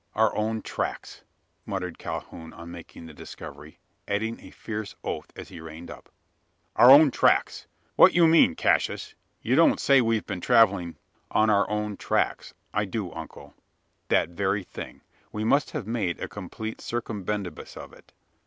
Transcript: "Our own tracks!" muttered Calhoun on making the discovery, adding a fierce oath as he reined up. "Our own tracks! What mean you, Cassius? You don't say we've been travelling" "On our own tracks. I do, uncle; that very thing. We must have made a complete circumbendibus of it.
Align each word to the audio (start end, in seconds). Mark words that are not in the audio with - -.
"Our 0.15 0.35
own 0.35 0.63
tracks!" 0.63 1.21
muttered 1.63 1.99
Calhoun 1.99 2.53
on 2.53 2.71
making 2.71 3.05
the 3.05 3.13
discovery, 3.13 3.77
adding 4.07 4.39
a 4.39 4.49
fierce 4.49 4.95
oath 5.03 5.31
as 5.35 5.49
he 5.49 5.61
reined 5.61 5.91
up. 5.91 6.09
"Our 6.75 6.89
own 6.89 7.11
tracks! 7.11 7.67
What 7.97 8.15
mean 8.15 8.33
you, 8.49 8.55
Cassius? 8.55 9.13
You 9.43 9.55
don't 9.55 9.79
say 9.79 10.01
we've 10.01 10.25
been 10.25 10.41
travelling" 10.41 10.95
"On 11.39 11.51
our 11.51 11.69
own 11.69 11.97
tracks. 11.97 12.55
I 12.73 12.85
do, 12.85 13.13
uncle; 13.13 13.53
that 14.07 14.29
very 14.29 14.63
thing. 14.63 15.01
We 15.31 15.43
must 15.43 15.69
have 15.69 15.85
made 15.85 16.19
a 16.19 16.27
complete 16.27 16.79
circumbendibus 16.79 17.77
of 17.77 17.93
it. 17.93 18.11